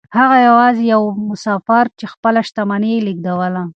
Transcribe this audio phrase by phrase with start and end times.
[0.17, 3.63] هغه يوازې يو مسافر و چې خپله شتمني يې لېږدوله.